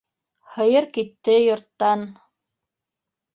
Һыйыр 0.53 0.87
китте 0.95 1.35
йорттан. 1.41 2.07